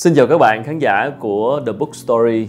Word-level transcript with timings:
Xin 0.00 0.14
chào 0.14 0.26
các 0.26 0.38
bạn 0.38 0.64
khán 0.64 0.78
giả 0.78 1.10
của 1.18 1.60
The 1.66 1.72
Book 1.72 1.94
Story. 1.94 2.48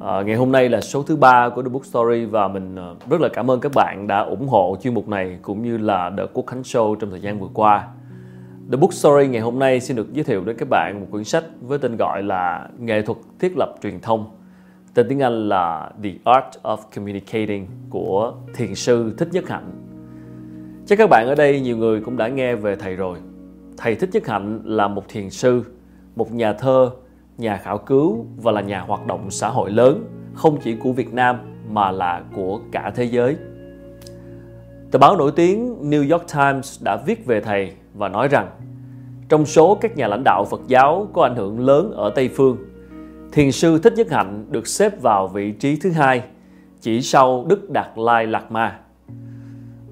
À, 0.00 0.22
ngày 0.22 0.36
hôm 0.36 0.52
nay 0.52 0.68
là 0.68 0.80
số 0.80 1.02
thứ 1.02 1.16
ba 1.16 1.48
của 1.48 1.62
The 1.62 1.68
Book 1.68 1.84
Story 1.84 2.24
và 2.24 2.48
mình 2.48 2.76
à, 2.76 2.94
rất 3.10 3.20
là 3.20 3.28
cảm 3.28 3.50
ơn 3.50 3.60
các 3.60 3.72
bạn 3.74 4.06
đã 4.06 4.20
ủng 4.20 4.48
hộ 4.48 4.76
chuyên 4.82 4.94
mục 4.94 5.08
này 5.08 5.38
cũng 5.42 5.62
như 5.62 5.78
là 5.78 6.10
The 6.16 6.22
Quốc 6.32 6.46
Khánh 6.46 6.62
Show 6.62 6.94
trong 6.94 7.10
thời 7.10 7.20
gian 7.20 7.40
vừa 7.40 7.48
qua. 7.54 7.88
The 8.70 8.76
Book 8.76 8.92
Story 8.92 9.26
ngày 9.26 9.40
hôm 9.40 9.58
nay 9.58 9.80
xin 9.80 9.96
được 9.96 10.12
giới 10.12 10.24
thiệu 10.24 10.44
đến 10.44 10.56
các 10.58 10.68
bạn 10.70 11.00
một 11.00 11.06
quyển 11.10 11.24
sách 11.24 11.44
với 11.60 11.78
tên 11.78 11.96
gọi 11.96 12.22
là 12.22 12.68
Nghệ 12.78 13.02
thuật 13.02 13.18
thiết 13.38 13.52
lập 13.56 13.74
truyền 13.82 14.00
thông. 14.00 14.24
Tên 14.94 15.06
tiếng 15.08 15.22
Anh 15.22 15.48
là 15.48 15.90
The 16.02 16.10
Art 16.24 16.46
of 16.62 16.76
Communicating 16.94 17.66
của 17.90 18.34
thiền 18.54 18.74
sư 18.74 19.14
Thích 19.18 19.28
Nhất 19.32 19.48
Hạnh. 19.48 19.70
Chắc 20.86 20.98
các 20.98 21.10
bạn 21.10 21.26
ở 21.26 21.34
đây 21.34 21.60
nhiều 21.60 21.76
người 21.76 22.00
cũng 22.00 22.16
đã 22.16 22.28
nghe 22.28 22.54
về 22.54 22.76
thầy 22.76 22.96
rồi. 22.96 23.18
Thầy 23.76 23.94
Thích 23.94 24.10
Nhất 24.12 24.26
Hạnh 24.26 24.60
là 24.64 24.88
một 24.88 25.08
thiền 25.08 25.30
sư 25.30 25.64
một 26.16 26.32
nhà 26.32 26.52
thơ, 26.52 26.90
nhà 27.38 27.56
khảo 27.56 27.78
cứu 27.78 28.26
và 28.36 28.52
là 28.52 28.60
nhà 28.60 28.80
hoạt 28.80 29.06
động 29.06 29.30
xã 29.30 29.48
hội 29.48 29.70
lớn 29.70 30.04
không 30.34 30.58
chỉ 30.60 30.76
của 30.76 30.92
Việt 30.92 31.14
Nam 31.14 31.36
mà 31.70 31.90
là 31.90 32.22
của 32.34 32.60
cả 32.72 32.92
thế 32.94 33.04
giới. 33.04 33.36
Tờ 34.90 34.98
báo 34.98 35.16
nổi 35.16 35.32
tiếng 35.36 35.90
New 35.90 36.12
York 36.12 36.24
Times 36.34 36.82
đã 36.82 36.96
viết 37.06 37.26
về 37.26 37.40
thầy 37.40 37.72
và 37.94 38.08
nói 38.08 38.28
rằng 38.28 38.50
trong 39.28 39.46
số 39.46 39.74
các 39.74 39.96
nhà 39.96 40.08
lãnh 40.08 40.24
đạo 40.24 40.44
Phật 40.50 40.60
giáo 40.66 41.08
có 41.12 41.22
ảnh 41.22 41.36
hưởng 41.36 41.60
lớn 41.60 41.92
ở 41.96 42.10
Tây 42.10 42.28
Phương, 42.28 42.56
Thiền 43.32 43.52
sư 43.52 43.78
Thích 43.78 43.92
Nhất 43.96 44.10
Hạnh 44.10 44.46
được 44.50 44.66
xếp 44.66 45.02
vào 45.02 45.28
vị 45.28 45.52
trí 45.52 45.76
thứ 45.76 45.90
hai, 45.90 46.22
chỉ 46.80 47.02
sau 47.02 47.44
Đức 47.48 47.70
Đạt 47.70 47.88
Lai 47.96 48.26
Lạt 48.26 48.52
Ma. 48.52 48.78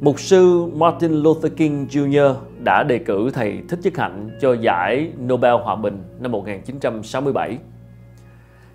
Mục 0.00 0.20
sư 0.20 0.66
Martin 0.74 1.12
Luther 1.12 1.52
King 1.56 1.86
Jr 1.90 2.34
đã 2.64 2.82
đề 2.82 2.98
cử 2.98 3.30
thầy 3.30 3.62
Thích 3.68 3.78
Nhất 3.82 3.96
Hạnh 3.96 4.30
cho 4.40 4.52
giải 4.52 5.12
Nobel 5.26 5.54
Hòa 5.54 5.76
Bình 5.76 6.02
năm 6.20 6.32
1967. 6.32 7.58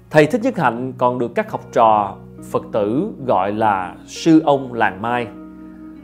Thầy 0.10 0.26
Thích 0.26 0.42
Nhất 0.44 0.58
Hạnh 0.58 0.94
còn 0.98 1.20
được 1.20 1.36
các 1.36 1.52
học 1.52 1.62
trò 1.74 2.18
Phật 2.52 2.64
tử 2.72 3.12
gọi 3.26 3.52
là 3.52 3.96
sư 4.06 4.42
ông 4.46 4.74
làng 4.74 5.02
Mai. 5.02 5.28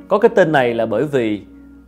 Có 0.08 0.20
cái 0.20 0.30
tên 0.36 0.52
này 0.52 0.74
là 0.74 0.86
bởi 0.86 1.06
vì 1.06 1.42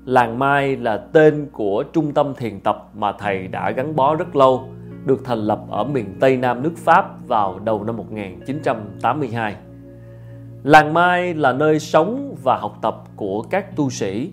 làng 0.06 0.40
Mai 0.40 0.76
là 0.76 0.98
tên 0.98 1.48
của 1.52 1.84
trung 1.94 2.14
tâm 2.14 2.34
thiền 2.38 2.60
tập 2.60 2.90
mà 2.94 3.12
thầy 3.12 3.48
đã 3.48 3.72
gắn 3.72 3.96
bó 3.96 4.16
rất 4.16 4.36
lâu, 4.36 4.68
được 5.06 5.22
thành 5.26 5.40
lập 5.40 5.60
ở 5.70 5.84
miền 5.84 6.18
Tây 6.20 6.38
Nam 6.38 6.64
nước 6.64 6.78
Pháp 6.78 7.28
vào 7.28 7.60
đầu 7.60 7.84
năm 7.84 7.98
1982. 7.98 9.56
Làng 10.64 10.94
Mai 10.94 11.34
là 11.34 11.54
nơi 11.54 11.80
sống 11.80 12.36
và 12.44 12.58
học 12.58 12.78
tập 12.82 12.96
của 13.16 13.42
các 13.42 13.76
tu 13.76 13.90
sĩ. 13.90 14.32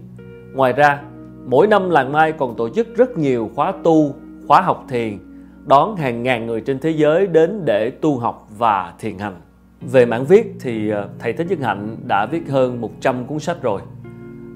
Ngoài 0.55 0.73
ra, 0.73 1.03
mỗi 1.47 1.67
năm 1.67 1.91
Làng 1.91 2.13
Mai 2.13 2.33
còn 2.33 2.57
tổ 2.57 2.69
chức 2.69 2.97
rất 2.97 3.19
nhiều 3.19 3.51
khóa 3.55 3.73
tu, 3.83 4.15
khóa 4.49 4.61
học 4.61 4.85
thiền, 4.89 5.19
đón 5.67 5.97
hàng 5.97 6.23
ngàn 6.23 6.47
người 6.47 6.61
trên 6.61 6.79
thế 6.79 6.91
giới 6.91 7.27
đến 7.27 7.65
để 7.65 7.91
tu 7.91 8.19
học 8.19 8.49
và 8.59 8.95
thiền 8.99 9.19
hành. 9.19 9.41
Về 9.81 10.07
mảng 10.07 10.25
viết 10.25 10.57
thì 10.61 10.91
ờ, 10.91 11.09
thầy 11.19 11.33
Thích 11.33 11.47
Nhất 11.51 11.59
Hạnh 11.63 11.97
đã 12.07 12.27
viết 12.27 12.49
hơn 12.49 12.81
100 12.81 13.25
cuốn 13.25 13.39
sách 13.39 13.63
rồi. 13.63 13.81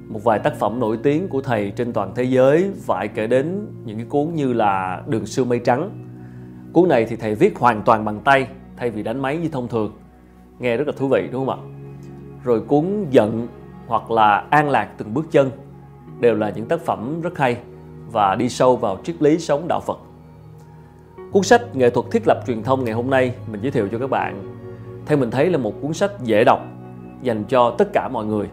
Một 0.08 0.24
vài 0.24 0.38
tác 0.38 0.54
phẩm 0.54 0.80
nổi 0.80 0.98
tiếng 1.02 1.28
của 1.28 1.40
thầy 1.40 1.70
trên 1.76 1.92
toàn 1.92 2.12
thế 2.14 2.24
giới 2.24 2.70
phải 2.80 3.08
kể 3.08 3.26
đến 3.26 3.66
những 3.84 3.96
cái 3.96 4.06
cuốn 4.08 4.34
như 4.34 4.52
là 4.52 5.02
Đường 5.06 5.26
xưa 5.26 5.44
mây 5.44 5.58
trắng. 5.58 5.90
Cuốn 6.72 6.88
này 6.88 7.04
thì 7.04 7.16
thầy 7.16 7.34
viết 7.34 7.58
hoàn 7.58 7.82
toàn 7.82 8.04
bằng 8.04 8.20
tay 8.24 8.46
thay 8.76 8.90
vì 8.90 9.02
đánh 9.02 9.22
máy 9.22 9.36
như 9.36 9.48
thông 9.48 9.68
thường 9.68 9.92
nghe 10.58 10.76
rất 10.76 10.86
là 10.86 10.92
thú 10.96 11.08
vị 11.08 11.28
đúng 11.32 11.46
không 11.46 11.58
ạ 11.58 11.74
rồi 12.44 12.60
cuốn 12.60 13.06
giận 13.10 13.48
hoặc 13.86 14.10
là 14.10 14.44
an 14.50 14.70
lạc 14.70 14.88
từng 14.98 15.14
bước 15.14 15.26
chân 15.30 15.50
đều 16.24 16.34
là 16.34 16.50
những 16.50 16.66
tác 16.66 16.80
phẩm 16.80 17.20
rất 17.20 17.38
hay 17.38 17.56
và 18.12 18.34
đi 18.34 18.48
sâu 18.48 18.76
vào 18.76 18.98
triết 19.04 19.22
lý 19.22 19.38
sống 19.38 19.68
đạo 19.68 19.80
Phật. 19.80 19.98
Cuốn 21.32 21.42
sách 21.42 21.76
Nghệ 21.76 21.90
thuật 21.90 22.06
thiết 22.10 22.22
lập 22.26 22.42
truyền 22.46 22.62
thông 22.62 22.84
ngày 22.84 22.94
hôm 22.94 23.10
nay 23.10 23.34
mình 23.52 23.60
giới 23.62 23.70
thiệu 23.70 23.88
cho 23.92 23.98
các 23.98 24.10
bạn. 24.10 24.56
Theo 25.06 25.18
mình 25.18 25.30
thấy 25.30 25.50
là 25.50 25.58
một 25.58 25.74
cuốn 25.82 25.92
sách 25.92 26.10
dễ 26.22 26.44
đọc 26.44 26.60
dành 27.22 27.44
cho 27.44 27.74
tất 27.78 27.92
cả 27.92 28.08
mọi 28.08 28.24
người 28.24 28.48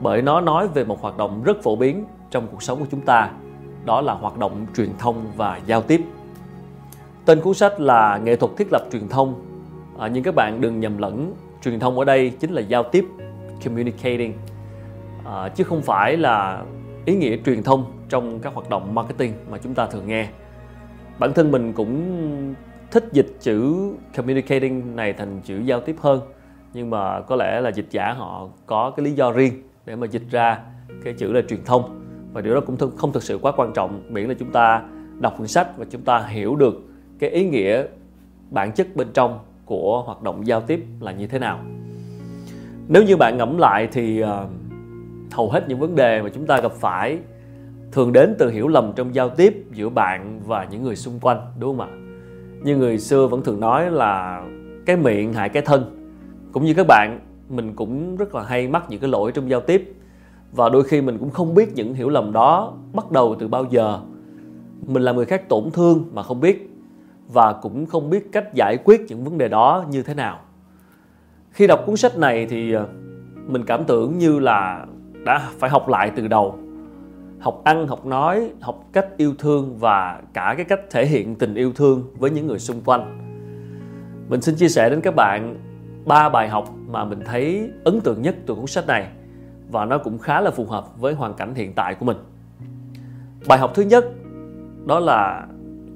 bởi 0.00 0.22
nó 0.22 0.40
nói 0.40 0.68
về 0.68 0.84
một 0.84 1.02
hoạt 1.02 1.16
động 1.16 1.42
rất 1.42 1.62
phổ 1.62 1.76
biến 1.76 2.04
trong 2.30 2.46
cuộc 2.50 2.62
sống 2.62 2.78
của 2.78 2.86
chúng 2.90 3.00
ta, 3.00 3.30
đó 3.84 4.00
là 4.00 4.14
hoạt 4.14 4.38
động 4.38 4.66
truyền 4.76 4.90
thông 4.98 5.26
và 5.36 5.60
giao 5.66 5.82
tiếp. 5.82 6.00
Tên 7.24 7.40
cuốn 7.40 7.54
sách 7.54 7.80
là 7.80 8.18
Nghệ 8.24 8.36
thuật 8.36 8.52
thiết 8.56 8.68
lập 8.72 8.82
truyền 8.92 9.08
thông 9.08 9.34
à, 9.98 10.08
nhưng 10.08 10.22
các 10.22 10.34
bạn 10.34 10.60
đừng 10.60 10.80
nhầm 10.80 10.98
lẫn 10.98 11.34
truyền 11.64 11.80
thông 11.80 11.98
ở 11.98 12.04
đây 12.04 12.30
chính 12.30 12.52
là 12.52 12.60
giao 12.60 12.82
tiếp 12.82 13.04
communicating 13.64 14.32
à, 15.24 15.48
chứ 15.48 15.64
không 15.64 15.82
phải 15.82 16.16
là 16.16 16.62
ý 17.04 17.16
nghĩa 17.16 17.36
truyền 17.46 17.62
thông 17.62 17.84
trong 18.08 18.40
các 18.40 18.54
hoạt 18.54 18.70
động 18.70 18.94
marketing 18.94 19.32
mà 19.50 19.58
chúng 19.58 19.74
ta 19.74 19.86
thường 19.86 20.06
nghe. 20.06 20.28
Bản 21.18 21.32
thân 21.34 21.50
mình 21.50 21.72
cũng 21.72 22.54
thích 22.90 23.04
dịch 23.12 23.36
chữ 23.40 23.76
communicating 24.16 24.96
này 24.96 25.12
thành 25.12 25.40
chữ 25.44 25.58
giao 25.58 25.80
tiếp 25.80 25.96
hơn 26.00 26.20
nhưng 26.74 26.90
mà 26.90 27.20
có 27.20 27.36
lẽ 27.36 27.60
là 27.60 27.70
dịch 27.70 27.86
giả 27.90 28.12
họ 28.12 28.48
có 28.66 28.90
cái 28.96 29.04
lý 29.04 29.12
do 29.12 29.32
riêng 29.32 29.52
để 29.84 29.96
mà 29.96 30.06
dịch 30.06 30.30
ra 30.30 30.58
cái 31.04 31.14
chữ 31.14 31.32
là 31.32 31.40
truyền 31.48 31.64
thông. 31.64 32.04
Và 32.32 32.40
điều 32.40 32.54
đó 32.54 32.60
cũng 32.60 32.76
không 32.96 33.12
thực 33.12 33.22
sự 33.22 33.38
quá 33.42 33.52
quan 33.56 33.72
trọng 33.74 34.02
miễn 34.08 34.28
là 34.28 34.34
chúng 34.38 34.52
ta 34.52 34.82
đọc 35.20 35.34
quyển 35.36 35.48
sách 35.48 35.78
và 35.78 35.86
chúng 35.90 36.02
ta 36.02 36.18
hiểu 36.18 36.56
được 36.56 36.74
cái 37.18 37.30
ý 37.30 37.48
nghĩa 37.48 37.84
bản 38.50 38.72
chất 38.72 38.96
bên 38.96 39.08
trong 39.14 39.38
của 39.64 40.02
hoạt 40.02 40.22
động 40.22 40.46
giao 40.46 40.60
tiếp 40.60 40.84
là 41.00 41.12
như 41.12 41.26
thế 41.26 41.38
nào. 41.38 41.60
Nếu 42.88 43.02
như 43.02 43.16
bạn 43.16 43.36
ngẫm 43.36 43.58
lại 43.58 43.88
thì 43.92 44.22
uh, 44.22 44.28
hầu 45.32 45.50
hết 45.50 45.68
những 45.68 45.78
vấn 45.78 45.96
đề 45.96 46.22
mà 46.22 46.28
chúng 46.34 46.46
ta 46.46 46.60
gặp 46.60 46.72
phải 46.72 47.18
thường 47.92 48.12
đến 48.12 48.34
từ 48.38 48.50
hiểu 48.50 48.68
lầm 48.68 48.92
trong 48.96 49.14
giao 49.14 49.28
tiếp 49.28 49.64
giữa 49.72 49.88
bạn 49.88 50.40
và 50.46 50.64
những 50.64 50.82
người 50.82 50.96
xung 50.96 51.18
quanh, 51.20 51.40
đúng 51.58 51.76
không 51.76 51.88
ạ? 51.88 51.90
Như 52.62 52.76
người 52.76 52.98
xưa 52.98 53.26
vẫn 53.26 53.42
thường 53.42 53.60
nói 53.60 53.90
là 53.90 54.42
cái 54.86 54.96
miệng 54.96 55.32
hại 55.32 55.48
cái 55.48 55.62
thân. 55.62 56.10
Cũng 56.52 56.64
như 56.64 56.74
các 56.74 56.86
bạn, 56.88 57.20
mình 57.48 57.72
cũng 57.76 58.16
rất 58.16 58.34
là 58.34 58.42
hay 58.42 58.68
mắc 58.68 58.84
những 58.88 59.00
cái 59.00 59.10
lỗi 59.10 59.32
trong 59.32 59.50
giao 59.50 59.60
tiếp. 59.60 59.94
Và 60.52 60.68
đôi 60.68 60.84
khi 60.84 61.00
mình 61.00 61.18
cũng 61.18 61.30
không 61.30 61.54
biết 61.54 61.74
những 61.74 61.94
hiểu 61.94 62.08
lầm 62.08 62.32
đó 62.32 62.72
bắt 62.92 63.10
đầu 63.10 63.36
từ 63.38 63.48
bao 63.48 63.64
giờ. 63.70 64.00
Mình 64.86 65.02
làm 65.02 65.16
người 65.16 65.24
khác 65.24 65.48
tổn 65.48 65.70
thương 65.72 66.10
mà 66.12 66.22
không 66.22 66.40
biết. 66.40 66.70
Và 67.32 67.52
cũng 67.52 67.86
không 67.86 68.10
biết 68.10 68.32
cách 68.32 68.54
giải 68.54 68.76
quyết 68.84 69.00
những 69.08 69.24
vấn 69.24 69.38
đề 69.38 69.48
đó 69.48 69.84
như 69.90 70.02
thế 70.02 70.14
nào. 70.14 70.38
Khi 71.50 71.66
đọc 71.66 71.82
cuốn 71.86 71.96
sách 71.96 72.18
này 72.18 72.46
thì 72.46 72.72
ờ, 72.72 72.86
mình 73.46 73.64
cảm 73.64 73.84
tưởng 73.84 74.18
như 74.18 74.38
là 74.38 74.86
đã 75.28 75.50
phải 75.58 75.70
học 75.70 75.88
lại 75.88 76.12
từ 76.16 76.28
đầu. 76.28 76.58
Học 77.40 77.60
ăn, 77.64 77.86
học 77.86 78.06
nói, 78.06 78.50
học 78.60 78.84
cách 78.92 79.06
yêu 79.16 79.34
thương 79.38 79.78
và 79.78 80.22
cả 80.32 80.54
cái 80.56 80.64
cách 80.64 80.80
thể 80.90 81.06
hiện 81.06 81.34
tình 81.34 81.54
yêu 81.54 81.72
thương 81.72 82.14
với 82.18 82.30
những 82.30 82.46
người 82.46 82.58
xung 82.58 82.80
quanh. 82.80 83.18
Mình 84.28 84.40
xin 84.40 84.54
chia 84.54 84.68
sẻ 84.68 84.90
đến 84.90 85.00
các 85.00 85.14
bạn 85.16 85.56
ba 86.06 86.28
bài 86.28 86.48
học 86.48 86.74
mà 86.86 87.04
mình 87.04 87.20
thấy 87.24 87.70
ấn 87.84 88.00
tượng 88.00 88.22
nhất 88.22 88.36
từ 88.46 88.54
cuốn 88.54 88.66
sách 88.66 88.86
này 88.86 89.08
và 89.70 89.84
nó 89.84 89.98
cũng 89.98 90.18
khá 90.18 90.40
là 90.40 90.50
phù 90.50 90.64
hợp 90.64 90.98
với 90.98 91.14
hoàn 91.14 91.34
cảnh 91.34 91.54
hiện 91.54 91.72
tại 91.74 91.94
của 91.94 92.04
mình. 92.04 92.16
Bài 93.48 93.58
học 93.58 93.70
thứ 93.74 93.82
nhất, 93.82 94.04
đó 94.86 95.00
là 95.00 95.46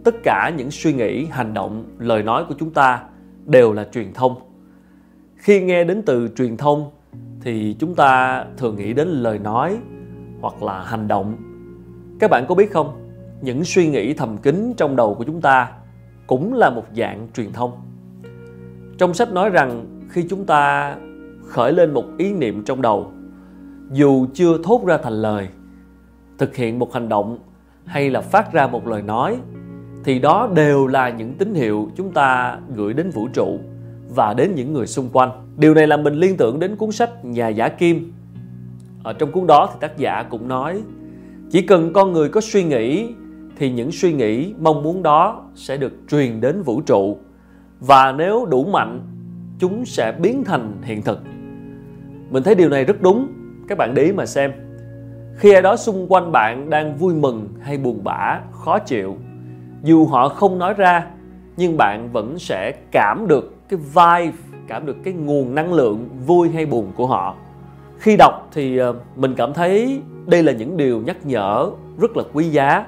tất 0.04 0.14
cả 0.22 0.52
những 0.56 0.70
suy 0.70 0.92
nghĩ, 0.92 1.24
hành 1.24 1.54
động, 1.54 1.84
lời 1.98 2.22
nói 2.22 2.44
của 2.48 2.54
chúng 2.58 2.70
ta 2.70 3.02
đều 3.46 3.72
là 3.72 3.88
truyền 3.92 4.12
thông. 4.12 4.34
Khi 5.36 5.60
nghe 5.60 5.84
đến 5.84 6.02
từ 6.06 6.28
truyền 6.36 6.56
thông 6.56 6.90
thì 7.42 7.76
chúng 7.78 7.94
ta 7.94 8.44
thường 8.56 8.76
nghĩ 8.76 8.92
đến 8.92 9.08
lời 9.08 9.38
nói 9.38 9.78
hoặc 10.40 10.62
là 10.62 10.82
hành 10.82 11.08
động. 11.08 11.36
Các 12.18 12.30
bạn 12.30 12.44
có 12.48 12.54
biết 12.54 12.72
không? 12.72 13.08
Những 13.40 13.64
suy 13.64 13.88
nghĩ 13.88 14.14
thầm 14.14 14.38
kín 14.38 14.74
trong 14.76 14.96
đầu 14.96 15.14
của 15.14 15.24
chúng 15.24 15.40
ta 15.40 15.72
cũng 16.26 16.54
là 16.54 16.70
một 16.70 16.84
dạng 16.96 17.28
truyền 17.34 17.52
thông. 17.52 17.72
Trong 18.98 19.14
sách 19.14 19.32
nói 19.32 19.50
rằng 19.50 19.86
khi 20.08 20.26
chúng 20.30 20.44
ta 20.44 20.96
khởi 21.46 21.72
lên 21.72 21.94
một 21.94 22.04
ý 22.18 22.32
niệm 22.32 22.64
trong 22.64 22.82
đầu, 22.82 23.12
dù 23.90 24.26
chưa 24.34 24.58
thốt 24.64 24.86
ra 24.86 24.96
thành 24.96 25.12
lời, 25.12 25.48
thực 26.38 26.56
hiện 26.56 26.78
một 26.78 26.94
hành 26.94 27.08
động 27.08 27.38
hay 27.84 28.10
là 28.10 28.20
phát 28.20 28.52
ra 28.52 28.66
một 28.66 28.86
lời 28.86 29.02
nói, 29.02 29.36
thì 30.04 30.18
đó 30.18 30.48
đều 30.54 30.86
là 30.86 31.10
những 31.10 31.34
tín 31.34 31.54
hiệu 31.54 31.90
chúng 31.96 32.12
ta 32.12 32.58
gửi 32.74 32.92
đến 32.92 33.10
vũ 33.10 33.28
trụ 33.32 33.58
và 34.14 34.34
đến 34.34 34.54
những 34.54 34.72
người 34.72 34.86
xung 34.86 35.08
quanh. 35.12 35.30
Điều 35.56 35.74
này 35.74 35.86
làm 35.86 36.02
mình 36.02 36.14
liên 36.14 36.36
tưởng 36.36 36.58
đến 36.58 36.76
cuốn 36.76 36.92
sách 36.92 37.24
Nhà 37.24 37.48
giả 37.48 37.68
kim. 37.68 38.12
Ở 39.02 39.12
trong 39.12 39.32
cuốn 39.32 39.46
đó 39.46 39.68
thì 39.72 39.78
tác 39.80 39.98
giả 39.98 40.22
cũng 40.22 40.48
nói 40.48 40.82
chỉ 41.50 41.62
cần 41.62 41.92
con 41.92 42.12
người 42.12 42.28
có 42.28 42.40
suy 42.40 42.64
nghĩ 42.64 43.08
thì 43.56 43.70
những 43.70 43.92
suy 43.92 44.12
nghĩ 44.12 44.54
mong 44.58 44.82
muốn 44.82 45.02
đó 45.02 45.44
sẽ 45.54 45.76
được 45.76 45.92
truyền 46.10 46.40
đến 46.40 46.62
vũ 46.62 46.80
trụ 46.80 47.18
và 47.80 48.12
nếu 48.12 48.46
đủ 48.46 48.64
mạnh 48.64 49.00
chúng 49.58 49.84
sẽ 49.84 50.12
biến 50.12 50.44
thành 50.44 50.72
hiện 50.82 51.02
thực. 51.02 51.20
Mình 52.30 52.42
thấy 52.42 52.54
điều 52.54 52.68
này 52.68 52.84
rất 52.84 53.02
đúng. 53.02 53.28
Các 53.68 53.78
bạn 53.78 53.94
để 53.94 54.02
ý 54.02 54.12
mà 54.12 54.26
xem. 54.26 54.52
Khi 55.36 55.52
ai 55.52 55.62
đó 55.62 55.76
xung 55.76 56.12
quanh 56.12 56.32
bạn 56.32 56.70
đang 56.70 56.96
vui 56.96 57.14
mừng 57.14 57.48
hay 57.60 57.78
buồn 57.78 58.04
bã, 58.04 58.40
khó 58.50 58.78
chịu 58.78 59.16
dù 59.82 60.06
họ 60.06 60.28
không 60.28 60.58
nói 60.58 60.74
ra 60.74 61.06
nhưng 61.56 61.76
bạn 61.76 62.12
vẫn 62.12 62.38
sẽ 62.38 62.72
cảm 62.90 63.26
được 63.28 63.54
cái 63.72 63.80
vibe, 63.80 64.38
cảm 64.66 64.86
được 64.86 64.96
cái 65.04 65.14
nguồn 65.14 65.54
năng 65.54 65.72
lượng 65.72 66.08
vui 66.26 66.50
hay 66.50 66.66
buồn 66.66 66.92
của 66.96 67.06
họ. 67.06 67.34
Khi 67.98 68.16
đọc 68.16 68.48
thì 68.52 68.78
ờ, 68.78 68.94
mình 69.16 69.34
cảm 69.34 69.54
thấy 69.54 70.00
đây 70.26 70.42
là 70.42 70.52
những 70.52 70.76
điều 70.76 71.00
nhắc 71.00 71.26
nhở 71.26 71.70
rất 71.98 72.16
là 72.16 72.22
quý 72.32 72.44
giá. 72.44 72.86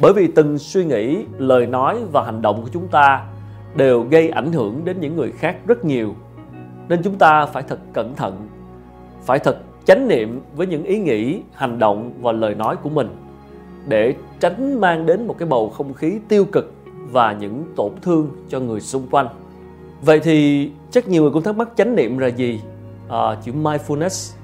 Bởi 0.00 0.12
vì 0.12 0.26
từng 0.26 0.58
suy 0.58 0.84
nghĩ, 0.84 1.24
lời 1.38 1.66
nói 1.66 1.98
và 2.12 2.24
hành 2.24 2.42
động 2.42 2.62
của 2.62 2.68
chúng 2.72 2.88
ta 2.88 3.26
đều 3.76 4.02
gây 4.02 4.28
ảnh 4.28 4.52
hưởng 4.52 4.84
đến 4.84 4.96
những 5.00 5.16
người 5.16 5.32
khác 5.32 5.56
rất 5.66 5.84
nhiều. 5.84 6.14
Nên 6.88 7.02
chúng 7.02 7.14
ta 7.14 7.46
phải 7.46 7.62
thật 7.62 7.78
cẩn 7.92 8.14
thận, 8.14 8.48
phải 9.24 9.38
thật 9.38 9.58
chánh 9.84 10.08
niệm 10.08 10.40
với 10.56 10.66
những 10.66 10.84
ý 10.84 10.98
nghĩ, 10.98 11.42
hành 11.54 11.78
động 11.78 12.12
và 12.20 12.32
lời 12.32 12.54
nói 12.54 12.76
của 12.76 12.90
mình 12.90 13.08
để 13.88 14.14
tránh 14.40 14.80
mang 14.80 15.06
đến 15.06 15.26
một 15.26 15.38
cái 15.38 15.48
bầu 15.48 15.68
không 15.68 15.94
khí 15.94 16.18
tiêu 16.28 16.44
cực 16.44 16.72
và 17.10 17.32
những 17.32 17.64
tổn 17.76 17.92
thương 18.02 18.30
cho 18.48 18.60
người 18.60 18.80
xung 18.80 19.08
quanh 19.10 19.26
vậy 20.04 20.20
thì 20.20 20.70
chắc 20.90 21.08
nhiều 21.08 21.22
người 21.22 21.30
cũng 21.30 21.42
thắc 21.42 21.56
mắc 21.56 21.68
chánh 21.76 21.96
niệm 21.96 22.18
là 22.18 22.26
gì? 22.26 22.60
À, 23.08 23.36
chữ 23.44 23.52
mindfulness. 23.52 24.36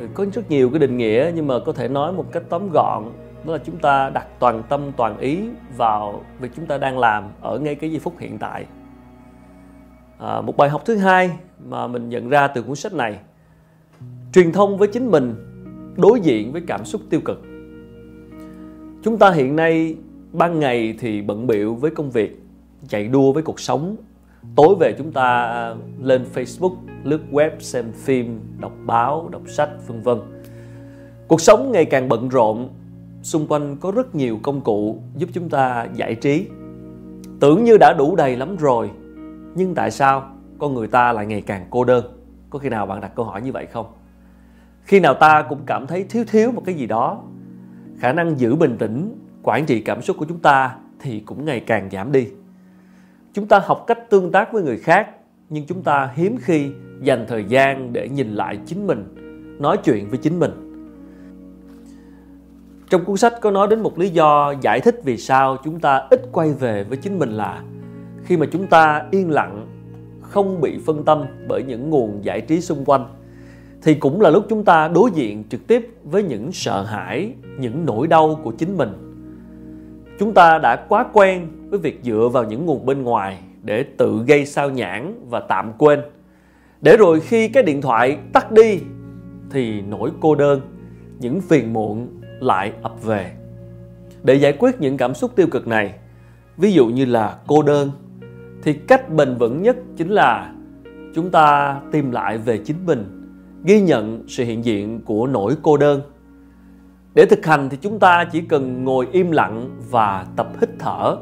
Ừ, 0.00 0.06
có 0.14 0.26
rất 0.32 0.50
nhiều 0.50 0.70
cái 0.70 0.78
định 0.78 0.96
nghĩa 0.96 1.32
nhưng 1.34 1.46
mà 1.46 1.54
có 1.66 1.72
thể 1.72 1.88
nói 1.88 2.12
một 2.12 2.32
cách 2.32 2.42
tóm 2.48 2.68
gọn 2.72 3.04
đó 3.44 3.52
là 3.52 3.58
chúng 3.64 3.76
ta 3.76 4.10
đặt 4.10 4.26
toàn 4.38 4.62
tâm 4.68 4.92
toàn 4.96 5.18
ý 5.18 5.38
vào 5.76 6.24
việc 6.40 6.48
chúng 6.56 6.66
ta 6.66 6.78
đang 6.78 6.98
làm 6.98 7.24
ở 7.40 7.58
ngay 7.58 7.74
cái 7.74 7.90
giây 7.90 8.00
phút 8.00 8.18
hiện 8.18 8.38
tại. 8.38 8.64
À, 10.18 10.40
một 10.40 10.56
bài 10.56 10.68
học 10.68 10.82
thứ 10.84 10.96
hai 10.96 11.30
mà 11.64 11.86
mình 11.86 12.08
nhận 12.08 12.28
ra 12.28 12.48
từ 12.48 12.62
cuốn 12.62 12.76
sách 12.76 12.92
này. 12.92 13.18
Truyền 14.32 14.52
thông 14.52 14.78
với 14.78 14.88
chính 14.88 15.10
mình 15.10 15.34
đối 15.96 16.20
diện 16.20 16.52
với 16.52 16.62
cảm 16.66 16.84
xúc 16.84 17.00
tiêu 17.10 17.20
cực. 17.24 17.42
Chúng 19.02 19.18
ta 19.18 19.30
hiện 19.30 19.56
nay 19.56 19.96
ban 20.32 20.60
ngày 20.60 20.94
thì 20.98 21.22
bận 21.22 21.46
biệu 21.46 21.74
với 21.74 21.90
công 21.90 22.10
việc 22.10 22.42
chạy 22.88 23.08
đua 23.08 23.32
với 23.32 23.42
cuộc 23.42 23.60
sống 23.60 23.96
tối 24.56 24.74
về 24.80 24.94
chúng 24.98 25.12
ta 25.12 25.42
à, 25.42 25.74
lên 26.00 26.24
facebook, 26.34 26.74
lướt 27.04 27.20
web, 27.32 27.50
xem 27.58 27.92
phim, 27.92 28.40
đọc 28.60 28.72
báo, 28.86 29.28
đọc 29.32 29.42
sách, 29.46 29.70
vân 29.86 30.02
vân. 30.02 30.18
Cuộc 31.28 31.40
sống 31.40 31.72
ngày 31.72 31.84
càng 31.84 32.08
bận 32.08 32.28
rộn, 32.28 32.68
xung 33.22 33.46
quanh 33.46 33.76
có 33.80 33.90
rất 33.90 34.14
nhiều 34.14 34.38
công 34.42 34.60
cụ 34.60 35.02
giúp 35.16 35.28
chúng 35.32 35.48
ta 35.48 35.86
giải 35.94 36.14
trí. 36.14 36.46
Tưởng 37.40 37.64
như 37.64 37.76
đã 37.76 37.94
đủ 37.98 38.16
đầy 38.16 38.36
lắm 38.36 38.56
rồi, 38.56 38.90
nhưng 39.54 39.74
tại 39.74 39.90
sao 39.90 40.30
con 40.58 40.74
người 40.74 40.88
ta 40.88 41.12
lại 41.12 41.26
ngày 41.26 41.40
càng 41.40 41.66
cô 41.70 41.84
đơn? 41.84 42.04
Có 42.50 42.58
khi 42.58 42.68
nào 42.68 42.86
bạn 42.86 43.00
đặt 43.00 43.12
câu 43.14 43.24
hỏi 43.24 43.42
như 43.42 43.52
vậy 43.52 43.66
không? 43.66 43.86
Khi 44.82 45.00
nào 45.00 45.14
ta 45.14 45.46
cũng 45.48 45.58
cảm 45.66 45.86
thấy 45.86 46.04
thiếu 46.10 46.24
thiếu 46.28 46.52
một 46.52 46.62
cái 46.66 46.74
gì 46.74 46.86
đó, 46.86 47.22
khả 47.98 48.12
năng 48.12 48.38
giữ 48.38 48.54
bình 48.54 48.76
tĩnh, 48.78 49.18
quản 49.42 49.66
trị 49.66 49.80
cảm 49.80 50.02
xúc 50.02 50.16
của 50.18 50.26
chúng 50.28 50.38
ta 50.38 50.76
thì 51.00 51.20
cũng 51.20 51.44
ngày 51.44 51.60
càng 51.60 51.90
giảm 51.90 52.12
đi 52.12 52.26
chúng 53.34 53.46
ta 53.46 53.58
học 53.58 53.84
cách 53.86 54.10
tương 54.10 54.32
tác 54.32 54.52
với 54.52 54.62
người 54.62 54.78
khác, 54.78 55.08
nhưng 55.48 55.66
chúng 55.66 55.82
ta 55.82 56.10
hiếm 56.14 56.36
khi 56.40 56.70
dành 57.00 57.24
thời 57.28 57.44
gian 57.44 57.92
để 57.92 58.08
nhìn 58.08 58.34
lại 58.34 58.58
chính 58.66 58.86
mình, 58.86 59.14
nói 59.60 59.76
chuyện 59.84 60.08
với 60.08 60.18
chính 60.18 60.38
mình. 60.38 60.50
Trong 62.90 63.04
cuốn 63.04 63.16
sách 63.16 63.34
có 63.40 63.50
nói 63.50 63.68
đến 63.68 63.80
một 63.80 63.98
lý 63.98 64.08
do 64.08 64.54
giải 64.60 64.80
thích 64.80 65.00
vì 65.04 65.16
sao 65.16 65.56
chúng 65.64 65.80
ta 65.80 66.06
ít 66.10 66.20
quay 66.32 66.52
về 66.52 66.84
với 66.84 66.98
chính 66.98 67.18
mình 67.18 67.30
là 67.30 67.62
khi 68.24 68.36
mà 68.36 68.46
chúng 68.52 68.66
ta 68.66 69.02
yên 69.10 69.30
lặng, 69.30 69.66
không 70.20 70.60
bị 70.60 70.78
phân 70.86 71.04
tâm 71.04 71.24
bởi 71.48 71.62
những 71.62 71.90
nguồn 71.90 72.24
giải 72.24 72.40
trí 72.40 72.60
xung 72.60 72.84
quanh, 72.84 73.06
thì 73.82 73.94
cũng 73.94 74.20
là 74.20 74.30
lúc 74.30 74.46
chúng 74.48 74.64
ta 74.64 74.88
đối 74.88 75.10
diện 75.10 75.44
trực 75.50 75.66
tiếp 75.66 75.90
với 76.04 76.22
những 76.22 76.52
sợ 76.52 76.82
hãi, 76.82 77.32
những 77.58 77.86
nỗi 77.86 78.06
đau 78.06 78.40
của 78.42 78.52
chính 78.52 78.76
mình 78.76 79.11
chúng 80.18 80.34
ta 80.34 80.58
đã 80.58 80.76
quá 80.76 81.06
quen 81.12 81.48
với 81.68 81.78
việc 81.78 82.00
dựa 82.02 82.28
vào 82.32 82.44
những 82.44 82.66
nguồn 82.66 82.86
bên 82.86 83.02
ngoài 83.02 83.38
để 83.62 83.82
tự 83.82 84.24
gây 84.26 84.46
sao 84.46 84.70
nhãn 84.70 85.14
và 85.30 85.40
tạm 85.40 85.72
quên. 85.78 86.00
Để 86.80 86.96
rồi 86.96 87.20
khi 87.20 87.48
cái 87.48 87.62
điện 87.62 87.80
thoại 87.80 88.18
tắt 88.32 88.52
đi 88.52 88.80
thì 89.50 89.80
nỗi 89.80 90.10
cô 90.20 90.34
đơn, 90.34 90.60
những 91.18 91.40
phiền 91.40 91.72
muộn 91.72 92.08
lại 92.40 92.72
ập 92.82 93.04
về. 93.04 93.32
Để 94.22 94.34
giải 94.34 94.52
quyết 94.52 94.80
những 94.80 94.96
cảm 94.96 95.14
xúc 95.14 95.36
tiêu 95.36 95.46
cực 95.50 95.66
này, 95.66 95.94
ví 96.56 96.72
dụ 96.72 96.86
như 96.86 97.04
là 97.04 97.36
cô 97.46 97.62
đơn, 97.62 97.90
thì 98.62 98.72
cách 98.72 99.10
bền 99.10 99.34
vững 99.34 99.62
nhất 99.62 99.76
chính 99.96 100.08
là 100.08 100.52
chúng 101.14 101.30
ta 101.30 101.76
tìm 101.92 102.10
lại 102.10 102.38
về 102.38 102.58
chính 102.58 102.86
mình, 102.86 103.28
ghi 103.64 103.80
nhận 103.80 104.24
sự 104.28 104.44
hiện 104.44 104.64
diện 104.64 105.00
của 105.04 105.26
nỗi 105.26 105.54
cô 105.62 105.76
đơn 105.76 106.00
để 107.14 107.26
thực 107.26 107.46
hành 107.46 107.68
thì 107.68 107.76
chúng 107.80 107.98
ta 107.98 108.24
chỉ 108.32 108.40
cần 108.40 108.84
ngồi 108.84 109.08
im 109.12 109.30
lặng 109.30 109.70
và 109.90 110.26
tập 110.36 110.48
hít 110.60 110.70
thở. 110.78 111.16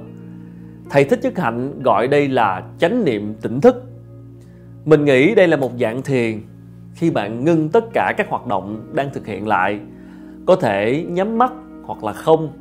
Thầy 0.91 1.05
thích 1.05 1.19
nhất 1.23 1.39
hạnh 1.39 1.83
gọi 1.83 2.09
đây 2.09 2.29
là 2.29 2.63
chánh 2.79 3.05
niệm 3.05 3.35
tỉnh 3.43 3.61
thức. 3.61 3.85
Mình 4.85 5.05
nghĩ 5.05 5.35
đây 5.35 5.49
là 5.49 5.57
một 5.57 5.73
dạng 5.81 6.03
thiền. 6.03 6.41
Khi 6.95 7.11
bạn 7.11 7.45
ngưng 7.45 7.69
tất 7.69 7.85
cả 7.93 8.15
các 8.17 8.29
hoạt 8.29 8.47
động 8.47 8.87
đang 8.93 9.11
thực 9.13 9.27
hiện 9.27 9.49
lại, 9.49 9.81
có 10.47 10.57
thể 10.57 11.07
nhắm 11.09 11.39
mắt 11.39 11.53
hoặc 11.85 12.05
là 12.05 12.13
không, 12.13 12.53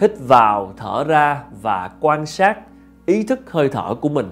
hít 0.00 0.12
vào, 0.28 0.72
thở 0.76 1.04
ra 1.04 1.42
và 1.62 1.90
quan 2.00 2.26
sát 2.26 2.58
ý 3.06 3.22
thức 3.22 3.40
hơi 3.50 3.68
thở 3.68 3.94
của 3.94 4.08
mình. 4.08 4.26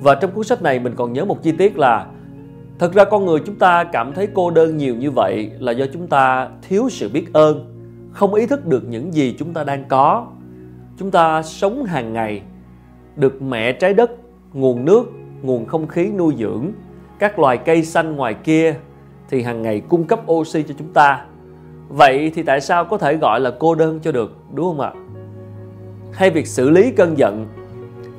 Và 0.00 0.14
trong 0.14 0.30
cuốn 0.30 0.44
sách 0.44 0.62
này 0.62 0.78
mình 0.78 0.94
còn 0.96 1.12
nhớ 1.12 1.24
một 1.24 1.42
chi 1.42 1.52
tiết 1.52 1.78
là 1.78 2.06
thật 2.78 2.92
ra 2.94 3.04
con 3.04 3.26
người 3.26 3.40
chúng 3.46 3.54
ta 3.54 3.84
cảm 3.84 4.12
thấy 4.12 4.28
cô 4.34 4.50
đơn 4.50 4.76
nhiều 4.76 4.94
như 4.94 5.10
vậy 5.10 5.50
là 5.58 5.72
do 5.72 5.86
chúng 5.92 6.06
ta 6.06 6.48
thiếu 6.68 6.88
sự 6.90 7.08
biết 7.08 7.32
ơn, 7.32 7.74
không 8.12 8.34
ý 8.34 8.46
thức 8.46 8.66
được 8.66 8.84
những 8.88 9.14
gì 9.14 9.36
chúng 9.38 9.54
ta 9.54 9.64
đang 9.64 9.84
có. 9.88 10.26
Chúng 10.98 11.10
ta 11.10 11.42
sống 11.42 11.84
hàng 11.84 12.12
ngày, 12.12 12.42
được 13.16 13.42
mẹ 13.42 13.72
trái 13.72 13.94
đất, 13.94 14.10
nguồn 14.52 14.84
nước, 14.84 15.12
nguồn 15.42 15.66
không 15.66 15.86
khí 15.86 16.10
nuôi 16.18 16.34
dưỡng, 16.38 16.66
các 17.18 17.38
loài 17.38 17.58
cây 17.58 17.82
xanh 17.82 18.16
ngoài 18.16 18.34
kia 18.34 18.74
thì 19.30 19.42
hàng 19.42 19.62
ngày 19.62 19.80
cung 19.88 20.04
cấp 20.04 20.20
oxy 20.30 20.62
cho 20.62 20.74
chúng 20.78 20.92
ta. 20.92 21.24
Vậy 21.88 22.32
thì 22.34 22.42
tại 22.42 22.60
sao 22.60 22.84
có 22.84 22.98
thể 22.98 23.16
gọi 23.16 23.40
là 23.40 23.52
cô 23.58 23.74
đơn 23.74 24.00
cho 24.02 24.12
được, 24.12 24.36
đúng 24.54 24.66
không 24.66 24.80
ạ? 24.80 24.92
Hay 26.12 26.30
việc 26.30 26.46
xử 26.46 26.70
lý 26.70 26.90
cơn 26.90 27.18
giận, 27.18 27.46